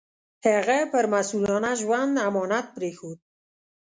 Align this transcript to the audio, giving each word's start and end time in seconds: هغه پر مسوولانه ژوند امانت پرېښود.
هغه 0.47 0.77
پر 0.91 1.05
مسوولانه 1.13 1.71
ژوند 1.81 2.13
امانت 2.27 2.65
پرېښود. 2.75 3.19